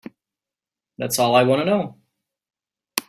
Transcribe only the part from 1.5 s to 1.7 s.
to